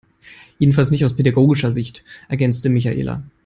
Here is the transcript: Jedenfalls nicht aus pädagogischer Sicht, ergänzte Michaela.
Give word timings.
Jedenfalls 0.59 0.89
nicht 0.89 1.05
aus 1.05 1.15
pädagogischer 1.15 1.69
Sicht, 1.69 2.03
ergänzte 2.27 2.69
Michaela. 2.69 3.21